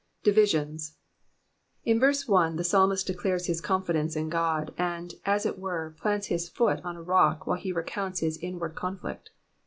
Divisions.— 0.23 0.97
In 1.85 1.99
verse 1.99 2.27
1 2.27 2.55
the 2.55 2.63
psalmist 2.63 3.05
declares 3.05 3.45
his 3.45 3.61
confidence 3.61 4.15
in 4.15 4.29
God, 4.29 4.73
and, 4.75 5.13
as 5.25 5.45
ii 5.45 5.51
toere, 5.51 5.95
plants 5.95 6.25
his 6.25 6.49
foot 6.49 6.81
on 6.83 6.95
a 6.95 7.03
rock 7.03 7.45
while 7.45 7.59
he 7.59 7.71
recounts 7.71 8.19
his 8.21 8.37
inward 8.39 8.73
covfiict. 8.73 9.29